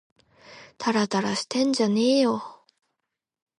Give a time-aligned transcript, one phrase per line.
[0.79, 2.65] たらたらしてんじゃねぇよ